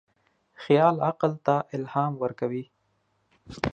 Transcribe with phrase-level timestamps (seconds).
[0.63, 2.63] خیال عقل ته الهام ورکوي.